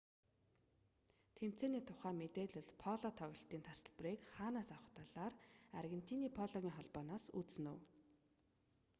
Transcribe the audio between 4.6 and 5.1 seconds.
авах